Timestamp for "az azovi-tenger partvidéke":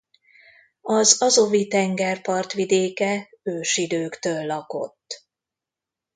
0.81-3.29